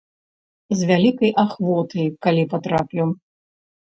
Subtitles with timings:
[0.77, 3.05] З вялікай ахвотай, калі патраплю.